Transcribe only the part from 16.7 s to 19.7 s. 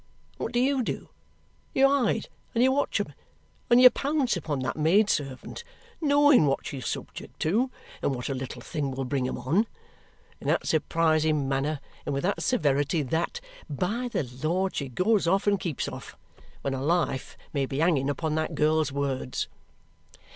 a life may be hanging upon that girl's words!"